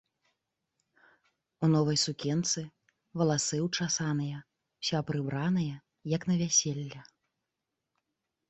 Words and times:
У 1.67 1.69
новай 1.73 1.97
сукенцы, 2.05 2.63
валасы 3.23 3.57
ўчасаныя, 3.67 4.37
уся 4.79 4.99
прыбраная, 5.11 5.77
як 6.15 6.21
на 6.33 6.39
вяселле. 6.41 6.99